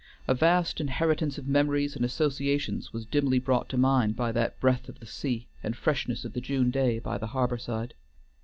[0.27, 4.89] A vast inheritance of memories and associations was dimly brought to mind by that breath
[4.89, 7.93] of the sea and freshness of the June day by the harbor side.